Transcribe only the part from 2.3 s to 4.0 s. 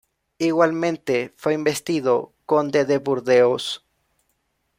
Conde de Burdeos.